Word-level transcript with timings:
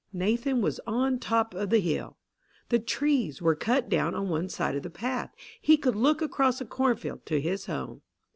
Nathan 0.11 0.61
was 0.61 0.79
now 0.87 0.93
on 0.95 1.13
the 1.13 1.19
top 1.19 1.53
of 1.53 1.69
the 1.69 1.77
hill. 1.77 2.17
The 2.69 2.79
trees 2.79 3.39
were 3.39 3.53
cut 3.53 3.87
down 3.87 4.15
on 4.15 4.29
one 4.29 4.49
side 4.49 4.75
of 4.75 4.81
the 4.81 4.89
path. 4.89 5.29
He 5.61 5.77
could 5.77 5.95
look 5.95 6.23
across 6.23 6.59
a 6.59 6.65
cornfield 6.65 7.23
to 7.27 7.39
his 7.39 7.67
home. 7.67 8.01